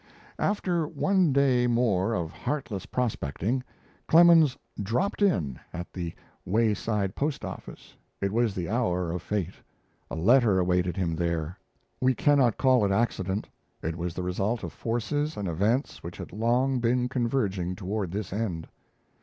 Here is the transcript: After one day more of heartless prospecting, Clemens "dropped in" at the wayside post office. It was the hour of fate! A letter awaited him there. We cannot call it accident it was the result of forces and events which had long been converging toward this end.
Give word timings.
After 0.39 0.87
one 0.87 1.31
day 1.31 1.67
more 1.67 2.15
of 2.15 2.31
heartless 2.31 2.87
prospecting, 2.87 3.63
Clemens 4.07 4.57
"dropped 4.81 5.21
in" 5.21 5.59
at 5.71 5.93
the 5.93 6.15
wayside 6.43 7.13
post 7.15 7.45
office. 7.45 7.95
It 8.19 8.31
was 8.33 8.55
the 8.55 8.67
hour 8.67 9.11
of 9.11 9.21
fate! 9.21 9.53
A 10.09 10.15
letter 10.15 10.57
awaited 10.57 10.97
him 10.97 11.15
there. 11.15 11.59
We 11.99 12.15
cannot 12.15 12.57
call 12.57 12.83
it 12.83 12.91
accident 12.91 13.47
it 13.83 13.95
was 13.95 14.15
the 14.15 14.23
result 14.23 14.63
of 14.63 14.73
forces 14.73 15.37
and 15.37 15.47
events 15.47 16.01
which 16.01 16.17
had 16.17 16.33
long 16.33 16.79
been 16.79 17.07
converging 17.07 17.75
toward 17.75 18.09
this 18.11 18.33
end. 18.33 18.67